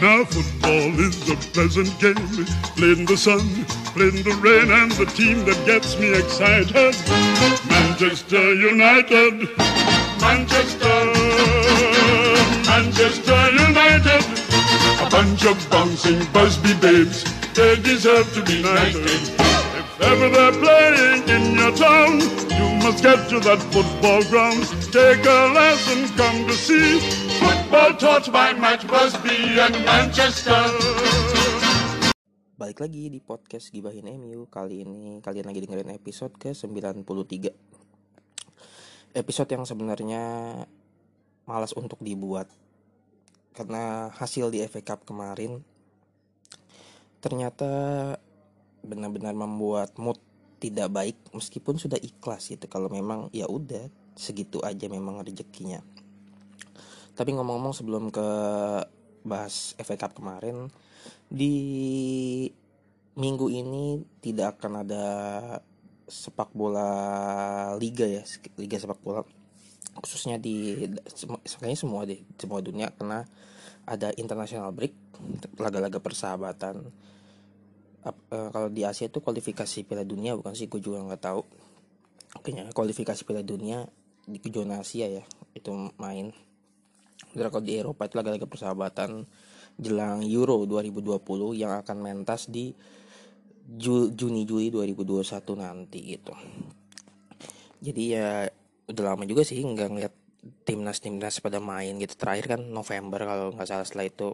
[0.00, 2.14] Now football is a pleasant game,
[2.76, 3.40] played in the sun,
[3.98, 6.94] played in the rain, and the team that gets me excited,
[7.66, 9.50] Manchester United,
[10.22, 10.98] Manchester,
[12.70, 14.22] Manchester United,
[15.02, 17.24] a bunch of bouncing Busby babes,
[17.54, 19.02] they deserve to be knighted.
[19.02, 22.20] If ever they're playing in your town,
[22.54, 24.62] you must get to that football ground,
[24.92, 27.17] take a lesson, come to see
[27.68, 30.56] football taught by Matt Busby and Manchester.
[32.56, 37.04] Balik lagi di podcast Gibahin MU Kali ini kalian lagi dengerin episode ke 93
[39.12, 40.24] Episode yang sebenarnya
[41.44, 42.48] malas untuk dibuat.
[43.52, 45.60] Karena hasil di FA Cup kemarin
[47.20, 47.68] Ternyata
[48.80, 50.16] benar-benar membuat mood
[50.56, 52.64] tidak baik Meskipun sudah ikhlas gitu.
[52.64, 55.84] Kalau memang ya udah segitu aja memang rezekinya
[57.18, 58.28] Tapi ngomong-ngomong sebelum ke
[59.26, 60.70] bahas FA Cup kemarin
[61.26, 61.54] di
[63.18, 65.06] minggu ini tidak akan ada
[66.06, 66.88] sepak bola
[67.76, 68.22] liga ya
[68.54, 69.26] liga sepak bola.
[69.98, 70.78] Khususnya di
[71.58, 73.26] kayaknya semua deh semua dunia karena
[73.82, 74.94] ada international break
[75.58, 76.86] laga-laga persahabatan.
[78.06, 80.70] Uh, kalau di Asia itu kualifikasi Piala Dunia bukan sih?
[80.70, 81.42] Gue juga nggak tahu.
[82.46, 83.90] Kayaknya kualifikasi Piala Dunia
[84.22, 85.24] di zona Asia ya
[85.56, 86.30] itu main
[87.18, 89.26] Kalau di Eropa itu laga-laga persahabatan
[89.78, 92.74] jelang Euro 2020 yang akan mentas di
[93.68, 96.34] Ju Juni Juli 2021 nanti gitu.
[97.78, 98.48] Jadi ya
[98.88, 100.14] udah lama juga sih nggak ngeliat
[100.64, 104.28] timnas timnas pada main gitu terakhir kan November kalau nggak salah setelah itu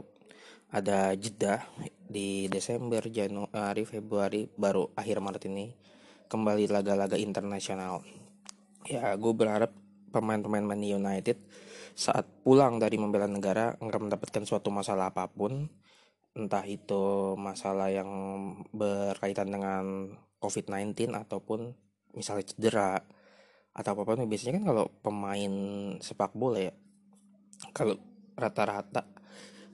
[0.71, 1.67] ada jeda
[2.07, 5.75] di Desember Januari Februari baru akhir Maret ini
[6.31, 8.07] kembali laga-laga internasional
[8.87, 9.75] ya gue berharap
[10.15, 11.43] pemain-pemain Man United
[11.95, 15.67] saat pulang dari membela negara nggak mendapatkan suatu masalah apa pun.
[16.35, 18.11] Entah itu masalah yang
[18.75, 20.11] berkaitan dengan
[20.43, 21.71] COVID-19 ataupun
[22.19, 22.99] misalnya cedera
[23.75, 24.27] atau apa pun.
[24.27, 25.55] Biasanya kan kalau pemain
[26.03, 26.75] sepak bola ya
[27.71, 27.95] kalau
[28.35, 29.07] rata-rata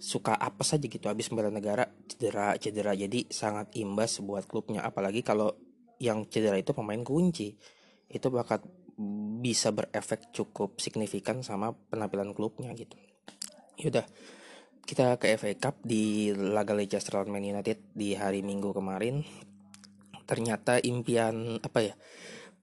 [0.00, 2.92] suka apa saja gitu habis membela negara cedera cedera.
[2.92, 4.84] Jadi sangat imbas buat klubnya.
[4.84, 5.56] Apalagi kalau
[6.00, 7.56] yang cedera itu pemain kunci.
[8.10, 8.64] Itu bakal
[9.40, 12.96] bisa berefek cukup signifikan sama penampilan klubnya gitu.
[13.80, 14.04] Yaudah,
[14.84, 19.24] kita ke FA Cup di laga Leicester lawan Man United di hari Minggu kemarin.
[20.28, 21.94] Ternyata impian apa ya?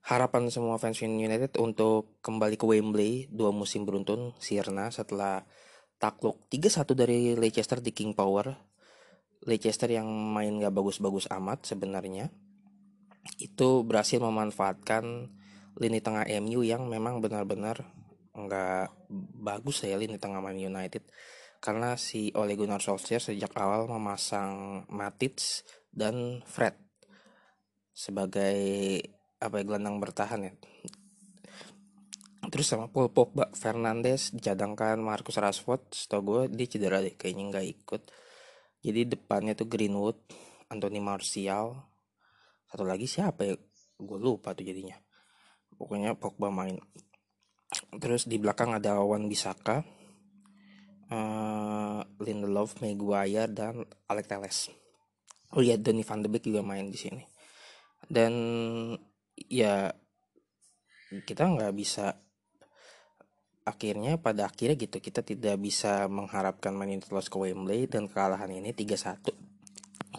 [0.08, 5.44] Harapan semua fans United untuk kembali ke Wembley dua musim beruntun sirna setelah
[6.00, 8.56] takluk 3-1 dari Leicester di King Power.
[9.44, 12.32] Leicester yang main gak bagus-bagus amat sebenarnya
[13.36, 15.28] itu berhasil memanfaatkan
[15.78, 17.86] lini tengah MU yang memang benar-benar
[18.38, 19.10] nggak
[19.42, 21.06] bagus ya lini tengah Man United.
[21.58, 25.42] Karena si Ole Gunnar Solskjaer sejak awal memasang Matic
[25.90, 26.78] dan Fred
[27.98, 28.58] sebagai
[29.42, 30.54] apa ya gelandang bertahan ya.
[32.48, 37.68] Terus sama Paul Pogba Fernandes dicadangkan Marcus Rashford setahu gue dia cedera deh kayaknya nggak
[37.82, 38.02] ikut.
[38.86, 40.22] Jadi depannya tuh Greenwood
[40.70, 41.74] Anthony Martial.
[42.70, 43.58] Satu lagi siapa ya?
[43.98, 44.96] Gue lupa tuh jadinya
[45.78, 46.82] pokoknya Pogba main.
[48.02, 49.86] Terus di belakang ada Wan Bisaka
[51.14, 54.60] uh, Lindelof Maguire dan Alex Teles
[55.56, 57.24] oh iya Donny van de Beek juga main di sini.
[58.04, 58.34] Dan
[59.48, 59.92] ya
[61.24, 62.20] kita nggak bisa
[63.68, 68.72] akhirnya pada akhirnya gitu kita tidak bisa mengharapkan Man United ke Wembley dan kekalahan ini
[68.72, 69.28] 3-1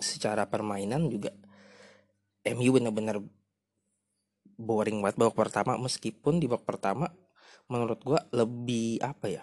[0.05, 1.33] secara permainan juga
[2.45, 3.25] MU benar-benar
[4.59, 5.79] boring banget babak pertama.
[5.79, 7.07] Meskipun di babak pertama
[7.71, 9.43] menurut gua lebih apa ya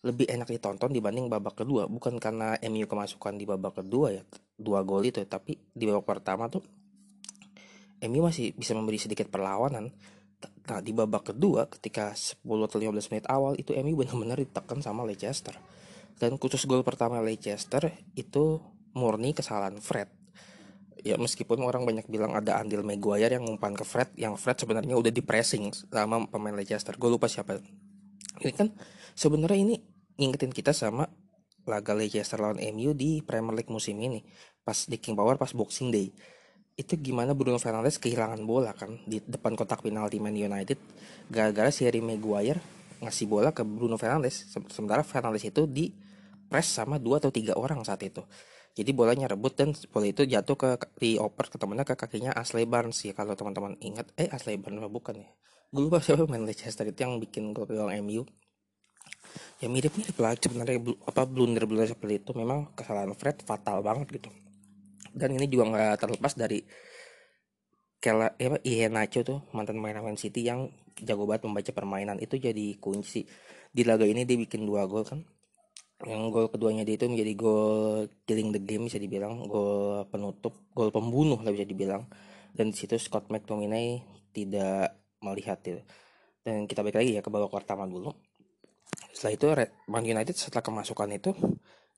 [0.00, 1.84] lebih enak ditonton dibanding babak kedua.
[1.90, 4.22] Bukan karena MU kemasukan di babak kedua ya
[4.56, 6.64] dua gol itu tapi di babak pertama tuh
[8.00, 9.92] MU masih bisa memberi sedikit perlawanan.
[10.40, 15.04] Nah di babak kedua ketika 10 atau 15 menit awal itu MU benar-benar ditekan sama
[15.04, 15.52] Leicester.
[16.16, 18.60] Dan khusus gol pertama Leicester itu
[18.96, 20.19] murni kesalahan Fred
[21.00, 24.94] ya meskipun orang banyak bilang ada andil Maguire yang ngumpan ke Fred yang Fred sebenarnya
[24.96, 26.96] udah di pressing sama pemain Leicester.
[26.96, 27.58] Gue lupa siapa.
[28.40, 28.72] Ini kan
[29.16, 29.76] sebenarnya ini
[30.20, 31.08] ngingetin kita sama
[31.64, 34.24] laga Leicester lawan MU di Premier League musim ini.
[34.60, 36.12] Pas di King Power pas Boxing Day.
[36.76, 40.80] Itu gimana Bruno Fernandes kehilangan bola kan di depan kotak penalti Man United
[41.28, 42.60] gara-gara si Harry Maguire
[43.00, 44.48] ngasih bola ke Bruno Fernandes.
[44.72, 45.92] Sementara Fernandes itu di
[46.50, 48.24] press sama dua atau tiga orang saat itu
[48.78, 50.68] jadi bolanya rebut dan bola itu jatuh ke
[51.02, 55.26] dioper ke temennya ke kakinya Ashley Barnes ya kalau teman-teman ingat eh Ashley Barnes bukan
[55.26, 55.30] ya?
[55.70, 58.22] Gue lupa siapa main Leicester itu yang bikin gol gol MU
[59.60, 62.30] ya mirip-mirip lah sebenarnya apa blunder-blunder seperti itu.
[62.38, 64.30] Memang kesalahan Fred fatal banget gitu.
[65.10, 66.62] Dan ini juga nggak terlepas dari
[68.00, 72.16] Kela, ya, Ihe Nacho tuh mantan pemain Man City yang jago banget membaca permainan.
[72.16, 73.28] Itu jadi kunci.
[73.70, 75.20] Di laga ini dia bikin dua gol kan
[76.08, 80.88] yang gol keduanya dia itu menjadi gol killing the game bisa dibilang gol penutup gol
[80.88, 82.08] pembunuh lah bisa dibilang.
[82.50, 84.00] Dan di situ Scott McTominay
[84.32, 85.82] tidak melihat itu.
[86.40, 88.10] Dan kita balik lagi ya ke babak pertama dulu.
[89.12, 89.46] Setelah itu
[89.92, 91.30] Man United setelah kemasukan itu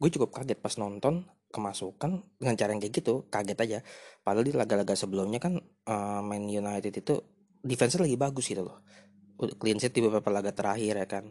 [0.03, 3.31] gue cukup kaget pas nonton kemasukan dengan cara yang kayak gitu.
[3.31, 3.79] Kaget aja.
[4.27, 7.23] Padahal di laga-laga sebelumnya kan uh, Man United itu
[7.63, 8.83] defense lagi bagus gitu loh.
[9.39, 11.25] Clean sheet di beberapa laga terakhir ya kan.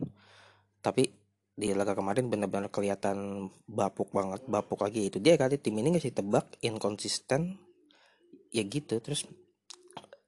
[0.82, 1.21] Tapi
[1.62, 5.22] di laga kemarin benar-benar kelihatan bapuk banget bapuk lagi itu.
[5.22, 7.62] Dia kali tim ini nggak sih tebak inkonsisten
[8.50, 8.98] ya gitu.
[8.98, 9.30] Terus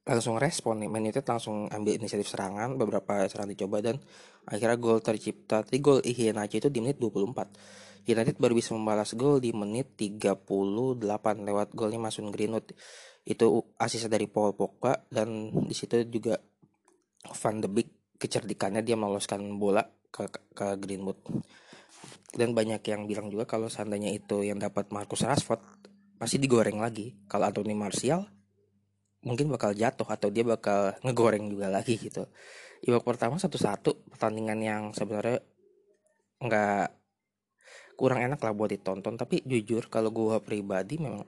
[0.05, 3.97] langsung respon nih Man United langsung ambil inisiatif serangan beberapa serangan dicoba dan
[4.45, 5.65] akhirnya gol tercipta.
[5.65, 10.45] Tadi gol Iheanacho itu di menit 24 United baru bisa membalas gol di menit 38
[11.41, 12.77] lewat golnya Mason Greenwood.
[13.25, 16.37] Itu asisten dari Paul Pogba dan di situ juga
[17.25, 19.81] Van de Beek kecerdikannya dia meloloskan bola
[20.13, 21.17] ke, ke Greenwood.
[22.33, 25.61] Dan banyak yang bilang juga kalau seandainya itu yang dapat Marcus Rashford
[26.21, 27.17] pasti digoreng lagi.
[27.25, 28.21] Kalau Anthony Martial
[29.23, 32.29] mungkin bakal jatuh atau dia bakal ngegoreng juga lagi gitu.
[32.83, 35.39] Iwak pertama satu-satu pertandingan yang sebenarnya
[36.43, 36.87] nggak
[37.95, 39.15] kurang enak lah buat ditonton.
[39.15, 41.23] Tapi jujur kalau gue pribadi memang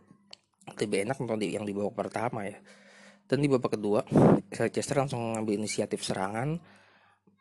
[0.75, 2.59] lebih enak nonton di yang di babak pertama ya.
[3.25, 4.05] Dan di babak kedua
[4.53, 6.61] Leicester langsung ngambil inisiatif serangan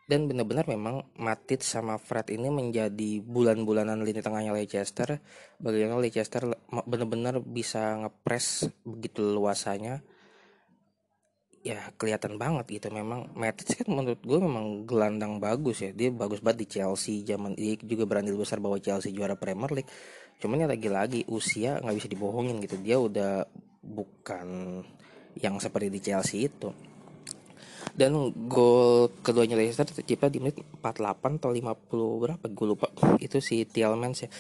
[0.05, 5.17] dan benar-benar memang Matip sama Fred ini menjadi bulan-bulanan lini tengahnya Leicester.
[5.56, 6.45] Bagaimana Leicester
[6.85, 10.05] benar-benar bisa ngepres begitu luasanya.
[11.65, 12.93] Ya kelihatan banget gitu.
[12.93, 15.97] Memang Matic kan menurut gue memang gelandang bagus ya.
[15.97, 19.89] Dia bagus banget di Chelsea zaman dia juga berandil besar bawa Chelsea juara Premier League.
[20.37, 22.77] Cuman ya lagi-lagi usia nggak bisa dibohongin gitu.
[22.77, 23.49] Dia udah
[23.81, 24.81] bukan
[25.41, 26.94] yang seperti di Chelsea itu
[27.94, 32.44] dan gol keduanya Leicester tercipta di menit 48 atau 50 berapa?
[32.50, 32.91] Gue lupa.
[33.23, 34.31] Itu si Tielemans ya.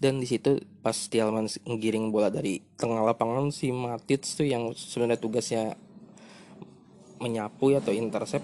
[0.00, 5.20] Dan di situ pas Tielemans ngiring bola dari tengah lapangan si Matic tuh yang sebenarnya
[5.20, 5.76] tugasnya
[7.20, 8.42] menyapu ya atau intercept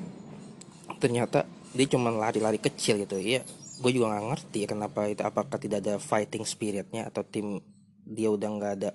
[1.03, 3.17] ternyata dia cuma lari-lari kecil gitu.
[3.17, 3.41] Ya
[3.81, 7.63] gue juga nggak ngerti ya kenapa itu apakah tidak ada fighting spiritnya atau tim
[8.05, 8.91] dia udah nggak ada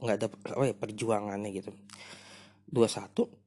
[0.00, 0.26] nggak ada
[0.56, 1.68] apa ya perjuangannya gitu.
[2.64, 3.41] Dua satu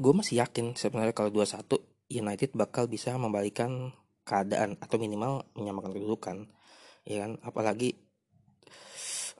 [0.00, 1.78] gue masih yakin sebenarnya kalau dua satu
[2.10, 3.94] United bakal bisa membalikan
[4.26, 6.36] keadaan atau minimal menyamakan kedudukan
[7.06, 7.38] ya kan?
[7.44, 7.94] Apalagi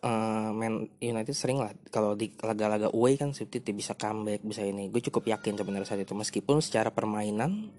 [0.05, 4.93] uh, Man United sering lah kalau di laga-laga away kan City bisa comeback bisa ini.
[4.93, 6.15] Gue cukup yakin sebenarnya saat itu.
[6.15, 7.73] Meskipun secara permainan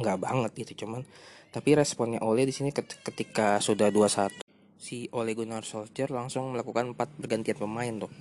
[0.00, 1.02] nggak banget gitu cuman
[1.50, 4.46] tapi responnya Ole di sini ketika sudah 2-1
[4.78, 8.12] si Ole Gunnar Solskjaer langsung melakukan empat pergantian pemain tuh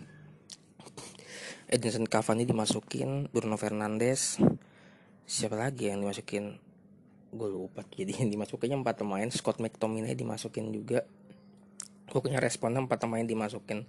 [1.69, 4.42] Edinson Cavani dimasukin Bruno Fernandes
[5.30, 6.57] siapa lagi yang dimasukin?
[7.30, 9.30] Gue lupa jadi yang dimasukinnya empat pemain.
[9.30, 11.06] Scott McTominay dimasukin juga.
[12.10, 13.86] Pokoknya responnya empat pemain dimasukin.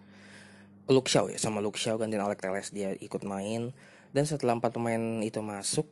[0.92, 3.72] Luke Shaw ya sama Luke Shaw gantiin Alex Teles dia ikut main.
[4.12, 5.88] Dan setelah empat pemain itu masuk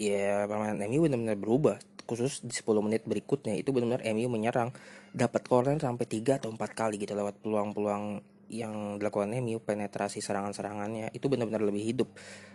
[0.00, 1.76] ya pemain MU benar-benar berubah.
[2.08, 4.72] Khusus di 10 menit berikutnya itu benar-benar MU menyerang.
[5.12, 11.12] Dapat corner sampai 3 atau 4 kali gitu lewat peluang-peluang yang dilakukan MU penetrasi serangan-serangannya
[11.12, 12.08] itu benar-benar lebih hidup.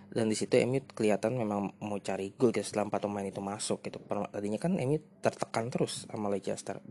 [0.09, 3.85] Dan di situ MU kelihatan memang mau cari gol gitu setelah empat pemain itu masuk
[3.85, 4.01] gitu.
[4.05, 6.81] Tadinya kan MU tertekan terus sama Leicester.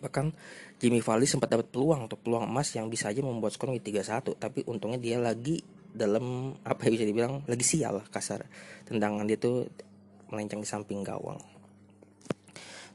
[0.00, 0.26] Bahkan
[0.80, 4.40] Jimmy Vardy sempat dapat peluang untuk peluang emas yang bisa aja membuat skor menjadi 3-1
[4.40, 5.60] tapi untungnya dia lagi
[5.90, 8.46] dalam apa yang bisa dibilang lagi sial kasar.
[8.86, 9.68] Tendangan dia tuh
[10.30, 11.42] melenceng di samping gawang.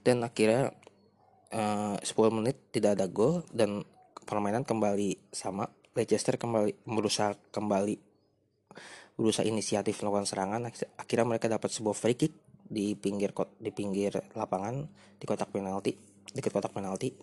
[0.01, 0.71] Dan akhirnya
[1.51, 3.83] uh, 10 menit tidak ada gol dan
[4.25, 7.95] permainan kembali sama Leicester kembali berusaha kembali
[9.15, 10.67] berusaha inisiatif melakukan serangan.
[10.99, 12.33] Akhirnya mereka dapat sebuah free kick
[12.65, 14.83] di pinggir di pinggir lapangan
[15.15, 15.95] di kotak penalti
[16.35, 17.15] dekat kotak penalti.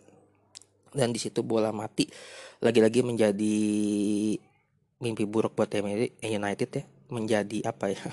[0.93, 2.09] Dan di situ bola mati
[2.65, 3.57] lagi-lagi menjadi
[5.01, 8.03] mimpi buruk buat United ya menjadi apa ya?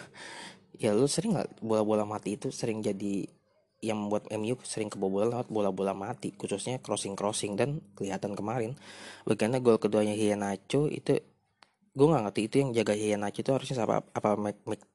[0.79, 3.27] Ya lu sering nggak bola-bola mati itu sering jadi
[3.79, 8.75] yang membuat MU sering kebobolan lewat bola-bola mati khususnya crossing-crossing dan kelihatan kemarin.
[9.23, 11.15] Bagaimana gol keduanya Hianacho itu
[11.89, 14.03] gue nggak ngerti itu yang jaga Hianacho itu harusnya siapa?
[14.11, 14.35] Apa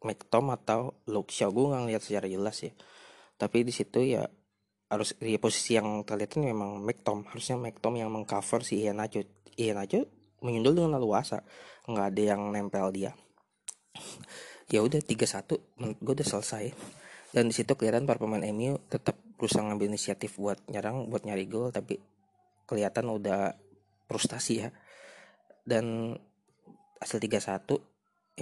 [0.05, 1.49] McTom atau Luke Shaw?
[1.49, 2.73] Gue nggak ngeliat secara jelas ya.
[3.41, 4.29] Tapi di situ ya
[4.93, 9.25] harus di posisi yang terlihat memang McTom harusnya McTom yang mengcover si Ian Nacho
[9.57, 10.05] Ian Nacho
[10.45, 11.41] menyundul dengan leluasa.
[11.89, 13.17] Nggak ada yang nempel dia.
[14.69, 16.73] Ya udah 3-1 gue udah selesai
[17.35, 21.51] dan di situ kelihatan para pemain MU tetap berusaha ngambil inisiatif buat nyerang buat nyari
[21.51, 21.99] gol tapi
[22.71, 23.59] kelihatan udah
[24.07, 24.71] frustasi ya.
[25.67, 26.15] Dan
[27.03, 27.75] hasil 3-1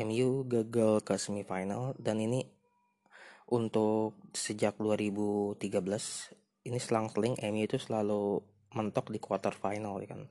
[0.04, 1.96] MU gagal ke semifinal.
[1.96, 2.44] Dan ini
[3.48, 5.56] untuk sejak 2013
[6.68, 8.44] ini selang-seling MU itu selalu
[8.76, 10.24] mentok di quarter final ya kan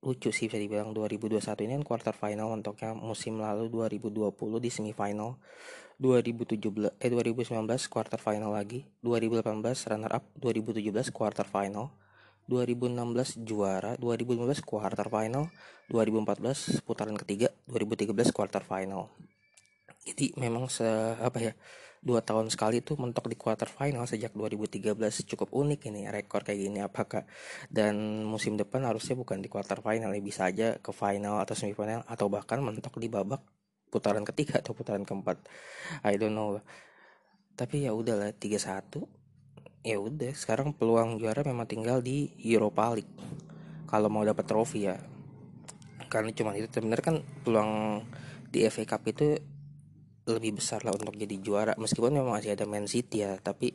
[0.00, 5.36] lucu sih bisa dibilang 2021 ini kan quarter final mentoknya musim lalu 2020 di semifinal
[6.00, 9.60] 2017 eh 2019 quarter final lagi 2018
[9.92, 11.92] runner up 2017 quarter final
[12.48, 15.52] 2016 juara 2015 quarter final
[15.92, 19.12] 2014 putaran ketiga 2013 quarter final
[20.08, 20.88] jadi memang se
[21.20, 21.52] apa ya
[22.00, 24.96] dua tahun sekali tuh mentok di quarter final sejak 2013
[25.36, 27.28] cukup unik ini rekor kayak gini apakah
[27.68, 32.00] dan musim depan harusnya bukan di quarter final ya bisa aja ke final atau semifinal
[32.08, 33.44] atau bahkan mentok di babak
[33.90, 35.42] putaran ketiga atau putaran keempat.
[36.06, 36.62] I don't know.
[37.58, 39.04] Tapi ya udahlah 3-1
[39.84, 40.32] ya udah.
[40.32, 43.12] Sekarang peluang juara memang tinggal di Europa League.
[43.90, 44.96] Kalau mau dapat trofi ya.
[46.06, 48.02] Karena cuma itu sebenarnya kan peluang
[48.48, 49.36] di FA Cup itu
[50.36, 51.72] lebih besar lah untuk jadi juara.
[51.76, 53.74] Meskipun memang masih ada Man City ya tapi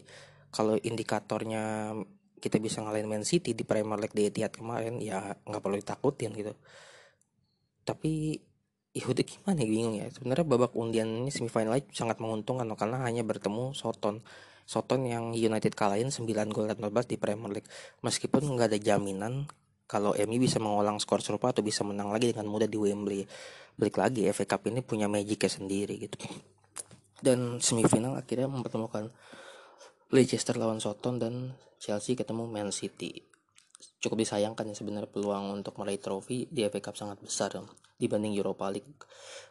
[0.54, 1.92] kalau indikatornya
[2.40, 6.32] kita bisa ngalahin Man City di Premier League di Etihad kemarin ya nggak perlu ditakutin
[6.36, 6.54] gitu.
[7.84, 8.40] Tapi
[8.96, 10.08] ya udah gimana ya bingung ya.
[10.14, 14.24] Sebenarnya babak undian ini semifinal sangat menguntungkan karena hanya bertemu Soton.
[14.66, 17.70] Soton yang United kalahin 9 gol dan 14 di Premier League.
[18.02, 19.46] Meskipun nggak ada jaminan
[19.86, 23.22] kalau MU bisa mengulang skor serupa atau bisa menang lagi dengan mudah di Wembley.
[23.78, 26.18] Balik lagi FA Cup ini punya magicnya sendiri gitu.
[27.22, 29.14] Dan semifinal akhirnya mempertemukan
[30.10, 33.22] Leicester lawan Soton dan Chelsea ketemu Man City.
[34.02, 37.54] Cukup disayangkan ya sebenarnya peluang untuk meraih trofi di FA Cup sangat besar
[37.98, 39.06] dibanding Europa League.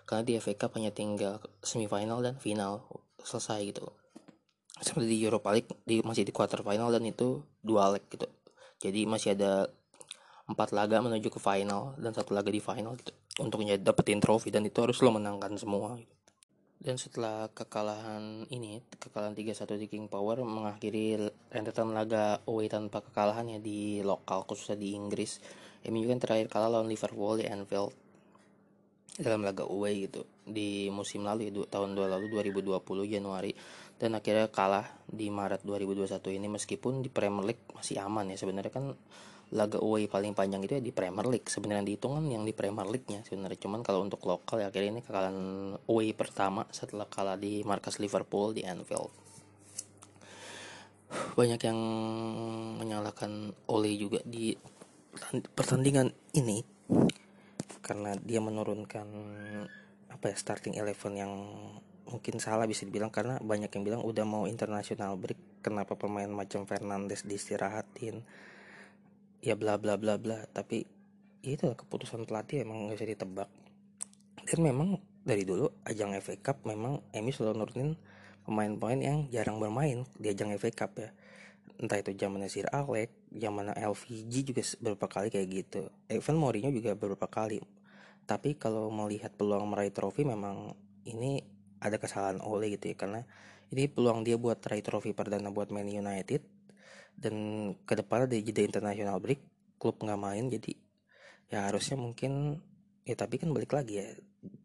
[0.07, 2.87] Karena di FA Cup hanya tinggal semifinal dan final
[3.23, 3.87] selesai gitu.
[4.83, 8.27] Seperti di Europa League di, masih di quarter final dan itu dua leg gitu.
[8.83, 9.71] Jadi masih ada
[10.45, 13.13] empat laga menuju ke final dan satu laga di final gitu.
[13.41, 15.99] Untuk dapetin trofi dan itu harus lo menangkan semua
[16.85, 21.17] dan setelah kekalahan ini kekalahan 3-1 di King Power mengakhiri
[21.49, 25.41] rentetan laga away tanpa kekalahan ya di lokal khususnya di Inggris.
[25.89, 27.89] MU kan terakhir kalah lawan Liverpool di Anfield
[29.17, 33.57] dalam laga away gitu di musim lalu ya tahun 2 lalu 2020 Januari.
[33.97, 38.37] Dan akhirnya kalah di Maret 2021 ini meskipun di Premier League masih aman ya.
[38.37, 38.93] Sebenarnya kan
[39.55, 41.47] laga away paling panjang itu ya di Premier League.
[41.47, 43.59] Sebenarnya dihitung kan yang di Premier League-nya sebenarnya.
[43.63, 45.39] Cuman kalau untuk lokal ya akhirnya ini kekalahan
[45.87, 49.15] away pertama setelah kalah di markas Liverpool di Anfield.
[51.39, 51.79] Banyak yang
[52.83, 54.59] menyalahkan Ole juga di
[55.55, 56.59] pertandingan ini.
[57.79, 59.07] Karena dia menurunkan
[60.11, 61.33] apa ya starting eleven yang
[62.11, 63.15] mungkin salah bisa dibilang.
[63.15, 68.19] Karena banyak yang bilang udah mau international break kenapa pemain macam Fernandes diistirahatin
[69.45, 70.89] ya bla bla bla bla tapi
[71.45, 73.49] ya itu keputusan pelatih emang nggak bisa ditebak
[74.49, 77.91] dan memang dari dulu ajang FA Cup memang Emi selalu nurunin
[78.49, 81.13] pemain-pemain yang jarang bermain di ajang FA Cup ya
[81.81, 85.83] entah itu zamannya Sir Alex, zamannya LVG juga beberapa kali kayak gitu.
[86.07, 87.59] Even Mourinho juga beberapa kali.
[88.25, 91.43] Tapi kalau melihat peluang meraih trofi memang ini
[91.83, 93.21] ada kesalahan Ole gitu ya karena
[93.75, 96.41] ini peluang dia buat meraih trofi perdana buat Man United
[97.19, 97.35] dan
[97.87, 99.41] ke depan ada jeda internasional break
[99.79, 100.73] klub nggak main jadi
[101.53, 102.63] ya harusnya mungkin
[103.05, 104.09] ya tapi kan balik lagi ya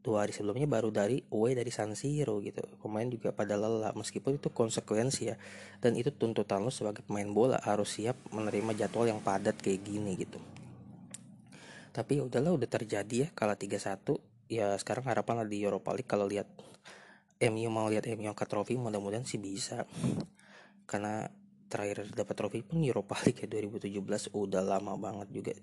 [0.03, 2.63] dua hari sebelumnya baru dari away dari San Siro gitu.
[2.83, 5.35] Pemain juga pada lelah meskipun itu konsekuensi ya.
[5.79, 10.19] Dan itu tuntutan lo sebagai pemain bola harus siap menerima jadwal yang padat kayak gini
[10.19, 10.39] gitu.
[11.95, 16.27] Tapi ya udahlah udah terjadi ya kalah 3-1 ya sekarang harapan di Europa League kalau
[16.27, 16.47] lihat
[17.39, 19.87] MU mau lihat MU angkat trofi mudah-mudahan sih bisa.
[20.83, 21.27] Karena
[21.69, 25.53] terakhir dapat trofi pun Europa League ya 2017 udah lama banget juga.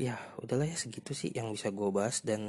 [0.00, 2.42] Ya udahlah ya segitu sih yang bisa gue bahas dan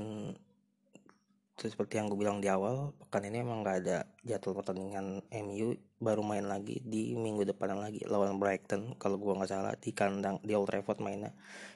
[1.53, 6.25] seperti yang gue bilang di awal pekan ini emang gak ada jadwal pertandingan MU baru
[6.25, 10.57] main lagi di minggu depan lagi lawan Brighton kalau gue nggak salah di kandang di
[10.57, 11.35] Old Trafford mainnya.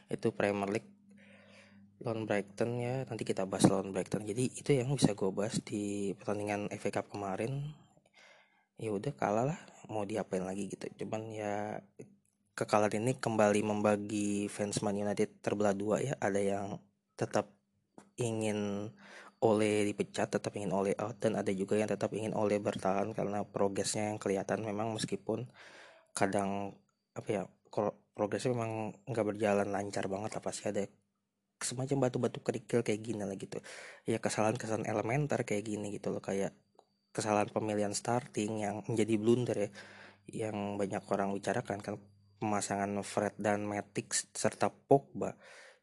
[0.10, 0.90] Itu Premier League.
[2.02, 4.26] Lawan Brighton ya nanti kita bahas lawan Brighton.
[4.26, 7.74] Jadi itu yang bisa gue bahas di pertandingan FA Cup kemarin.
[8.78, 9.60] Ya udah kalah lah
[9.92, 10.86] mau diapain lagi gitu.
[11.06, 11.82] Cuman ya
[12.58, 16.14] kekalahan ini kembali membagi fans Man United terbelah dua ya.
[16.20, 16.68] Ada yang
[17.20, 17.52] tetap
[18.18, 18.92] ingin
[19.38, 23.46] oleh dipecat tetap ingin oleh out dan ada juga yang tetap ingin oleh bertahan karena
[23.46, 25.46] progresnya yang kelihatan memang meskipun
[26.18, 26.74] kadang
[27.14, 27.44] apa ya
[28.18, 30.84] progresnya memang nggak berjalan lancar banget lah pasti ada
[31.62, 33.62] semacam batu-batu kerikil kayak gini lah gitu.
[34.10, 36.54] Ya kesalahan-kesalahan elementer kayak gini gitu loh kayak
[37.18, 39.70] kesalahan pemilihan starting yang menjadi blunder ya
[40.30, 41.82] yang banyak orang bicarakan.
[41.82, 41.98] Kan
[42.38, 45.34] pemasangan Fred dan Matic serta Pogba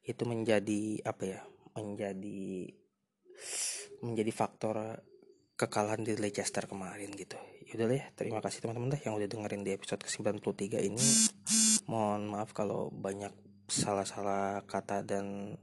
[0.07, 1.41] itu menjadi apa ya
[1.75, 2.71] menjadi
[4.07, 5.03] menjadi faktor
[5.59, 7.35] kekalahan di Leicester kemarin gitu.
[7.75, 11.03] Yaudah ya terima kasih teman-teman yang udah dengerin di episode ke-93 ini.
[11.91, 13.35] Mohon maaf kalau banyak
[13.67, 15.57] salah-salah kata dan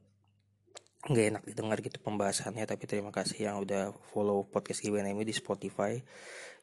[1.09, 5.97] nggak enak didengar gitu pembahasannya tapi terima kasih yang udah follow podcast IWNMI di Spotify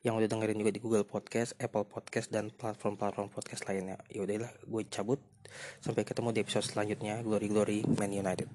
[0.07, 3.99] yang udah dengerin juga di Google Podcast, Apple Podcast dan platform-platform podcast lainnya.
[4.07, 5.19] Ya udahlah, gue cabut.
[5.83, 7.19] Sampai ketemu di episode selanjutnya.
[7.27, 8.47] Glory Glory Man United.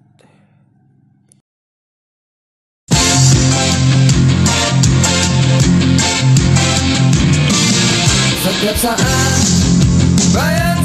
[8.44, 9.36] Setiap saat
[10.32, 10.83] bayang